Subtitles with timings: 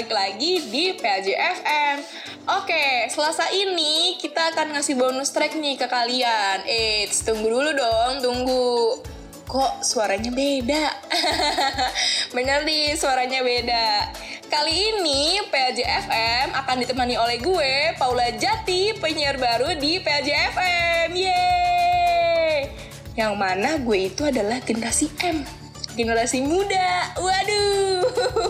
[0.00, 1.96] balik lagi di PAJ FM.
[2.56, 6.64] Oke, selasa ini kita akan ngasih bonus track nih ke kalian.
[6.64, 8.96] Eits, tunggu dulu dong, tunggu.
[9.44, 10.88] Kok suaranya beda?
[12.32, 14.08] Bener nih, suaranya beda.
[14.48, 21.08] Kali ini PAJ FM akan ditemani oleh gue, Paula Jati, penyiar baru di PAJ FM.
[21.12, 22.72] Yeay!
[23.20, 25.44] Yang mana gue itu adalah generasi M
[26.00, 27.12] generasi muda.
[27.20, 28.00] Waduh.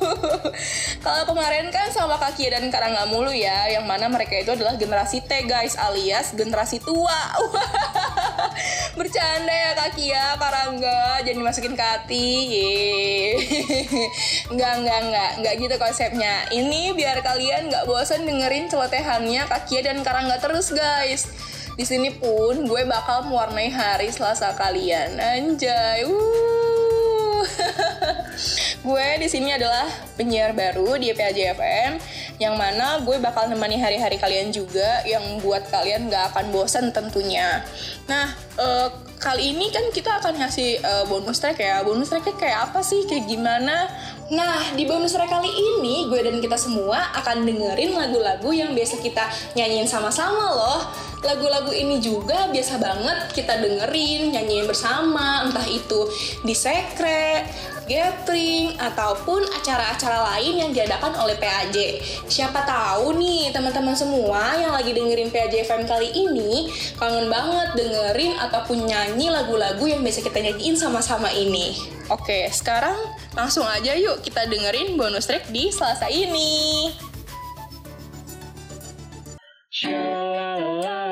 [1.04, 5.24] Kalau kemarin kan sama Kaki dan Karangga mulu ya, yang mana mereka itu adalah generasi
[5.24, 7.20] T guys, alias generasi tua.
[8.98, 12.32] Bercanda ya Kaki ya, Karangga, jadi masukin ke hati.
[14.52, 16.34] Enggak, enggak, enggak, enggak gitu konsepnya.
[16.52, 21.26] Ini biar kalian nggak bosan dengerin celotehannya Kaki dan Karangga terus guys.
[21.74, 25.18] Di sini pun gue bakal mewarnai hari Selasa kalian.
[25.18, 26.06] Anjay.
[26.06, 26.54] Wuh.
[28.84, 29.88] Gue di sini adalah
[30.20, 31.92] penyiar baru di PAJ FM
[32.36, 37.64] yang mana gue bakal nemani hari-hari kalian juga yang buat kalian gak akan bosan tentunya.
[38.04, 38.28] Nah,
[38.60, 41.80] uh, kali ini kan kita akan ngasih uh, bonus track ya.
[41.80, 43.08] Bonus tracknya kayak apa sih?
[43.08, 43.88] Kayak gimana?
[44.28, 49.00] Nah, di bonus track kali ini gue dan kita semua akan dengerin lagu-lagu yang biasa
[49.00, 49.24] kita
[49.56, 50.82] nyanyiin sama-sama loh
[51.24, 56.04] lagu-lagu ini juga biasa banget kita dengerin, nyanyiin bersama, entah itu
[56.44, 57.48] di sekre,
[57.86, 62.00] gathering, ataupun acara-acara lain yang diadakan oleh PAJ.
[62.28, 68.36] Siapa tahu nih teman-teman semua yang lagi dengerin PAJ FM kali ini kangen banget dengerin
[68.40, 71.76] ataupun nyanyi lagu-lagu yang biasa kita nyanyiin sama-sama ini.
[72.12, 72.96] Oke, sekarang
[73.32, 76.92] langsung aja yuk kita dengerin bonus track di Selasa ini.
[79.74, 81.03] Shalala,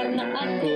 [0.00, 0.69] karena aku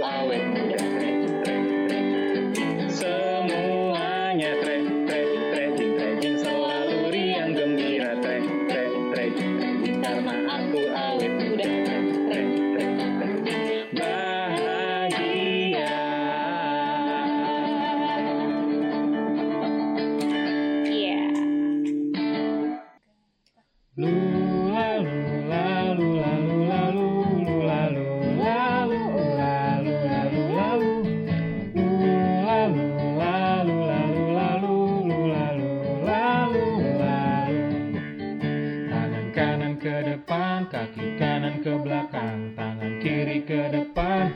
[40.68, 44.32] kaki kanan ke belakang, tangan kiri ke depan,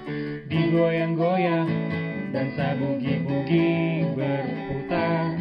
[0.49, 1.69] digoyang-goyang
[2.31, 5.35] dan sabugi-bugi berputar.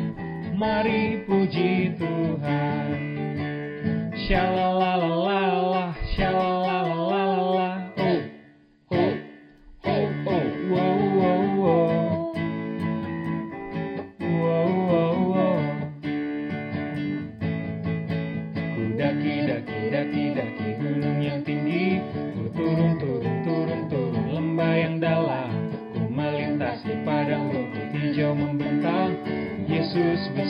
[0.58, 2.98] Mari puji Tuhan.
[4.28, 6.57] Shalalalalala, shalal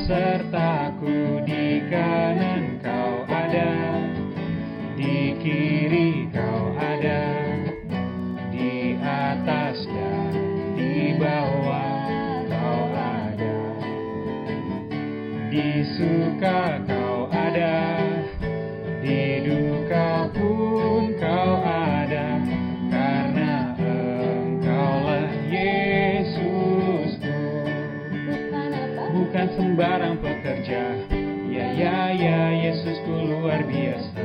[0.07, 3.75] Yesus besertaku di kanan kau ada
[4.95, 7.27] Di kiri kau ada
[8.47, 10.31] Di atas dan
[10.79, 12.07] di bawah
[12.47, 13.59] kau ada.
[15.51, 15.83] Di
[29.57, 30.85] sembarang pekerja,
[31.49, 34.21] ya ya ya Yesusku luar biasa.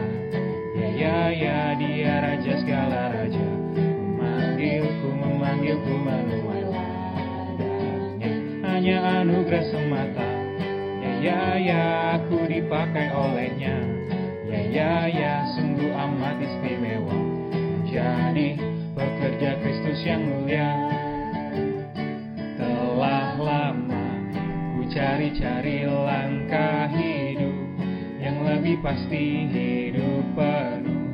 [0.76, 3.48] Ya ya ya dia raja segala raja,
[4.20, 8.32] memanggilku memanggilku menuai ladangnya,
[8.68, 10.28] hanya anugerah semata.
[11.00, 11.82] Ya ya ya
[12.20, 13.80] aku dipakai olehnya.
[14.52, 17.16] Ya ya ya sungguh amat istimewa.
[17.88, 18.60] Jadi
[18.92, 20.81] pekerja Kristus yang mulia
[25.32, 27.56] cari-cari langkah hidup.
[28.20, 31.08] Yang lebih pasti hidup penuh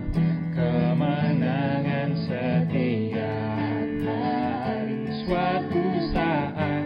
[0.59, 5.07] Kemenangan setiap hari.
[5.23, 6.83] Suatu saat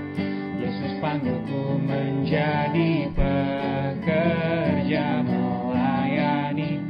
[0.60, 6.84] Yesus panggilku menjadi pekerja melayani.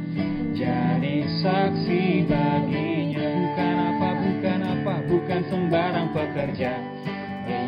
[0.51, 6.75] Jadi saksi baginya Bukan apa, bukan apa, bukan sembarang pekerja.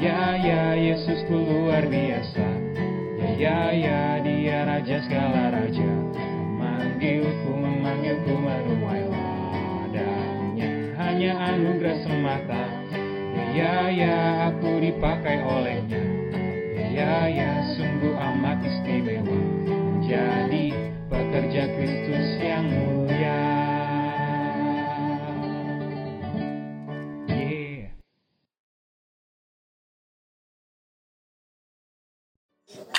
[0.04, 2.65] Ya, ya, Yesusku luar biasa
[3.36, 5.92] Ya, ya, dia raja segala raja.
[6.56, 10.96] Memanggilku, memanggilku menuai ladangnya.
[10.96, 12.64] Hanya anugerah semata.
[13.52, 14.16] Ya ya
[14.52, 16.00] aku dipakai olehnya.
[16.80, 19.36] Ya ya ya sungguh amat istimewa.
[19.68, 20.72] Menjadi
[21.12, 23.55] pekerja Kristus yang mulia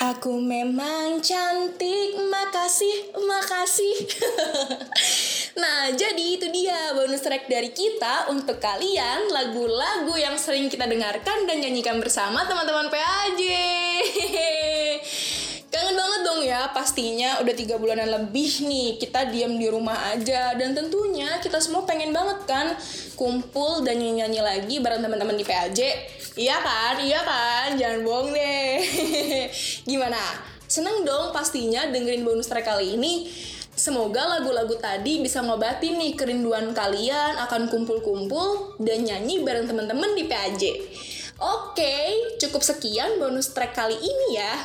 [0.06, 4.06] Aku memang cantik, makasih, makasih.
[5.62, 11.50] nah, jadi itu dia bonus track dari kita untuk kalian lagu-lagu yang sering kita dengarkan
[11.50, 13.42] dan nyanyikan bersama teman-teman PAJ.
[15.76, 20.56] Kangen banget dong ya, pastinya udah tiga bulanan lebih nih kita diam di rumah aja
[20.56, 22.72] dan tentunya kita semua pengen banget kan
[23.12, 25.80] kumpul dan nyanyi-nyanyi lagi bareng teman-teman di PAJ.
[26.32, 28.80] Iya kan, iya kan, jangan bohong deh.
[29.92, 30.16] Gimana?
[30.64, 33.28] Seneng dong pastinya dengerin bonus track kali ini.
[33.76, 40.24] Semoga lagu-lagu tadi bisa ngobatin nih kerinduan kalian akan kumpul-kumpul dan nyanyi bareng teman-teman di
[40.24, 40.62] PAJ.
[41.36, 44.56] Oke, cukup sekian bonus track kali ini ya.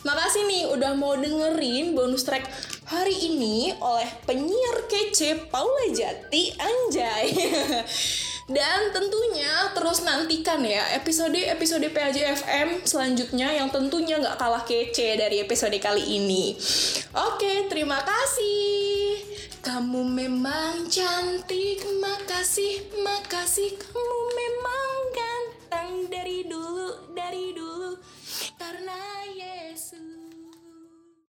[0.00, 2.48] Makasih nih udah mau dengerin bonus track
[2.88, 7.28] hari ini oleh penyiar kece Paula Jati Anjay.
[8.50, 15.38] Dan tentunya terus nantikan ya episode-episode PAJ FM selanjutnya yang tentunya nggak kalah kece dari
[15.38, 16.58] episode kali ini.
[17.14, 19.22] Oke, terima kasih.
[19.62, 23.70] Kamu memang cantik, makasih, makasih.
[23.78, 27.94] Kamu memang ganteng dari dulu, dari dulu.
[28.58, 28.98] Karena
[29.30, 29.69] Yesus